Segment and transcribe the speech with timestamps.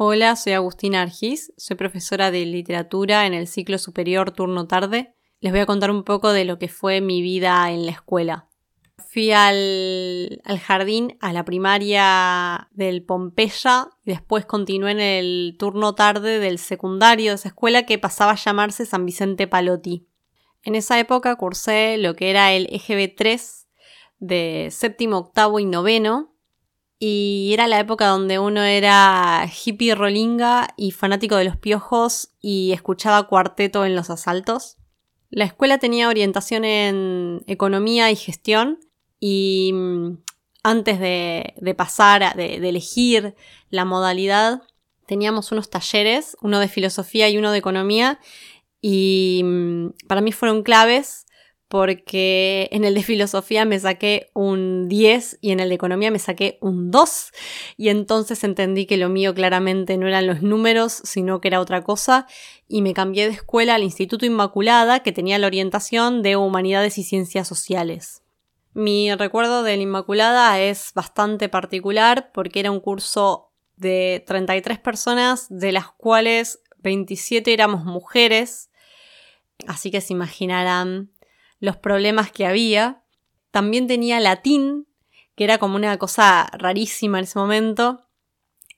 [0.00, 5.12] Hola, soy Agustina Argis, soy profesora de literatura en el ciclo superior turno tarde.
[5.40, 8.48] Les voy a contar un poco de lo que fue mi vida en la escuela.
[8.96, 16.38] Fui al, jardín, a la primaria del Pompeya y después continué en el turno tarde
[16.38, 20.06] del secundario de esa escuela que pasaba a llamarse San Vicente Palotti.
[20.62, 23.66] En esa época cursé lo que era el EGB 3
[24.20, 26.37] de séptimo, octavo y noveno,
[26.98, 32.72] y era la época donde uno era hippie rolinga y fanático de los piojos y
[32.72, 34.76] escuchaba cuarteto en los asaltos.
[35.30, 38.80] La escuela tenía orientación en economía y gestión
[39.20, 40.18] y mm,
[40.64, 43.36] antes de, pasar, de, de elegir
[43.70, 44.62] la modalidad,
[45.06, 48.18] teníamos unos talleres, uno de filosofía y uno de economía
[48.80, 51.26] y mm, para mí fueron claves
[51.68, 56.18] porque en el de filosofía me saqué un 10 y en el de economía me
[56.18, 57.32] saqué un 2
[57.76, 61.84] y entonces entendí que lo mío claramente no eran los números, sino que era otra
[61.84, 62.26] cosa.
[62.66, 67.04] Y me cambié de escuela al Instituto Inmaculada que tenía la orientación de Humanidades y
[67.04, 68.22] Ciencias Sociales.
[68.72, 75.46] Mi recuerdo de la Inmaculada es bastante particular porque era un curso de 33 personas,
[75.50, 78.70] de las cuales 27 éramos mujeres,
[79.66, 81.10] así que se imaginarán
[81.60, 83.02] los problemas que había.
[83.50, 84.86] También tenía latín,
[85.34, 88.04] que era como una cosa rarísima en ese momento.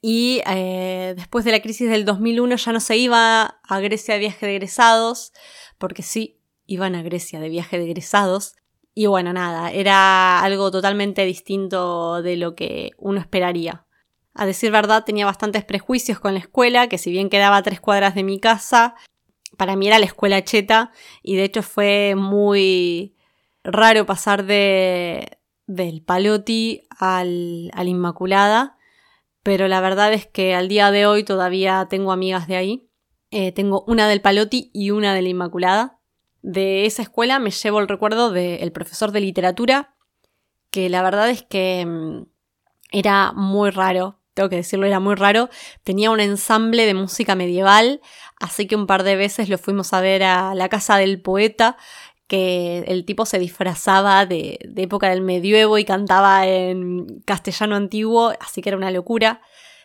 [0.03, 4.21] Y eh, después de la crisis del 2001 ya no se iba a Grecia de
[4.21, 5.33] viaje de egresados,
[5.79, 8.57] porque sí, iban a Grecia de viaje de egresados.
[8.95, 13.87] Y bueno, nada, era algo totalmente distinto de lo que uno esperaría.
[14.35, 17.81] A decir verdad, tenía bastantes prejuicios con la escuela, que si bien quedaba a tres
[17.81, 18.95] cuadras de mi casa,
[19.61, 20.91] para mí era la escuela cheta
[21.23, 23.15] y de hecho fue muy
[23.63, 25.37] raro pasar de,
[25.67, 28.79] del Palotti al, Inmaculada,
[29.43, 32.91] pero la verdad es que al día de hoy todavía tengo amigas de ahí.
[33.31, 36.01] Eh, tengo una del Palotti y una de la Inmaculada.
[36.41, 39.95] De esa escuela me llevo el recuerdo del profesor de literatura,
[40.71, 42.23] que la verdad es que mm,
[42.93, 45.51] era muy raro tengo que decirlo, era muy raro.
[45.85, 48.01] Tenía un ensamble de música medieval,
[48.39, 51.77] así que un par de veces lo fuimos a ver a la casa del poeta,
[52.27, 58.63] que el tipo se disfrazaba de, época del medievo y cantaba en castellano antiguo, así
[58.63, 59.43] que era una locura.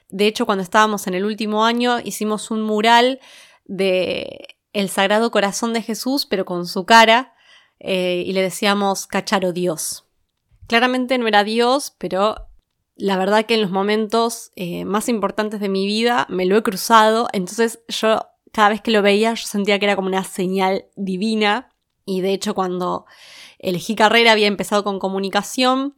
[0.09, 3.19] De hecho, cuando estábamos en el último año, hicimos un mural
[3.66, 7.34] de el Sagrado Corazón de Jesús, pero con su cara,
[7.79, 10.05] eh, y le decíamos Cacharo Dios.
[10.67, 12.47] Claramente no era Dios, pero
[12.95, 16.63] la verdad que en los momentos eh, más importantes de mi vida me lo he
[16.63, 20.85] cruzado, entonces yo cada vez que lo veía yo sentía que era como una señal
[20.95, 21.72] divina.
[22.05, 23.05] Y de hecho cuando
[23.57, 25.95] elegí carrera había empezado con comunicación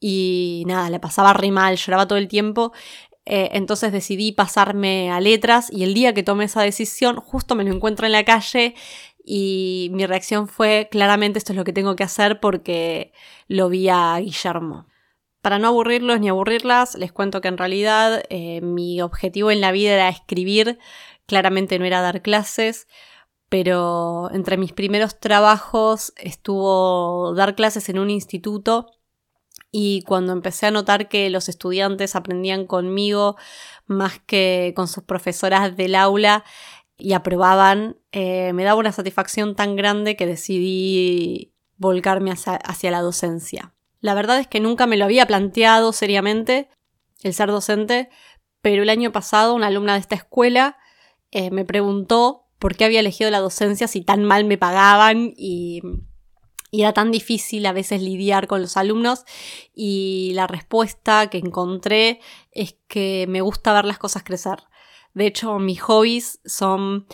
[0.00, 2.72] y nada, le pasaba re mal, lloraba todo el tiempo,
[3.26, 7.64] eh, entonces decidí pasarme a letras y el día que tomé esa decisión justo me
[7.64, 8.74] lo encuentro en la calle
[9.24, 13.12] y mi reacción fue claramente esto es lo que tengo que hacer porque
[13.48, 14.86] lo vi a Guillermo.
[15.44, 19.72] Para no aburrirlos ni aburrirlas, les cuento que en realidad eh, mi objetivo en la
[19.72, 20.78] vida era escribir,
[21.26, 22.88] claramente no era dar clases,
[23.50, 28.90] pero entre mis primeros trabajos estuvo dar clases en un instituto
[29.70, 33.36] y cuando empecé a notar que los estudiantes aprendían conmigo
[33.84, 36.42] más que con sus profesoras del aula
[36.96, 43.73] y aprobaban, eh, me daba una satisfacción tan grande que decidí volcarme hacia la docencia.
[44.04, 46.68] La verdad es que nunca me lo había planteado seriamente
[47.22, 48.10] el ser docente,
[48.60, 50.76] pero el año pasado una alumna de esta escuela
[51.30, 55.80] eh, me preguntó por qué había elegido la docencia si tan mal me pagaban y,
[56.70, 59.24] era tan difícil a veces lidiar con los alumnos
[59.72, 62.20] y la respuesta que encontré
[62.52, 64.64] es que me gusta ver las cosas crecer.
[65.14, 67.06] De hecho, mis hobbies son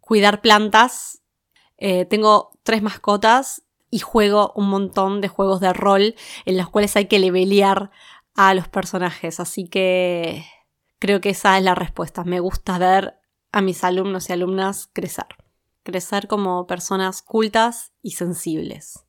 [0.00, 1.22] cuidar plantas.
[1.76, 6.16] Eh, tengo tres mascotas y juego un montón de juegos de rol
[6.46, 7.90] en los cuales hay que levelear
[8.34, 9.38] a los personajes.
[9.38, 10.46] Así que
[10.98, 12.24] creo que esa es la respuesta.
[12.24, 13.20] Me gusta ver
[13.52, 15.26] a mis alumnos y alumnas crecer.
[15.82, 19.04] Crecer como personas cultas y sensibles.